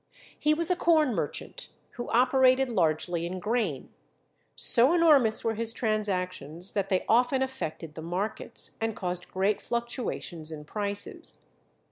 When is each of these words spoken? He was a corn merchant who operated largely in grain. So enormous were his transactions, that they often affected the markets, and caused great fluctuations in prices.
He 0.39 0.55
was 0.55 0.71
a 0.71 0.75
corn 0.75 1.13
merchant 1.13 1.67
who 1.91 2.09
operated 2.09 2.69
largely 2.69 3.27
in 3.27 3.37
grain. 3.37 3.93
So 4.55 4.95
enormous 4.95 5.43
were 5.43 5.53
his 5.53 5.73
transactions, 5.73 6.73
that 6.73 6.89
they 6.89 7.05
often 7.07 7.43
affected 7.43 7.93
the 7.93 8.01
markets, 8.01 8.71
and 8.81 8.95
caused 8.95 9.29
great 9.31 9.61
fluctuations 9.61 10.51
in 10.51 10.65
prices. 10.65 11.45